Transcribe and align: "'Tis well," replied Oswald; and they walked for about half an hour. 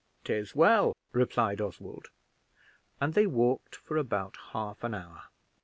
"'Tis 0.23 0.55
well," 0.55 0.95
replied 1.13 1.61
Oswald; 1.61 2.07
and 2.99 3.13
they 3.13 3.27
walked 3.27 3.75
for 3.75 3.97
about 3.97 4.35
half 4.51 4.83
an 4.83 4.95
hour. 4.95 5.25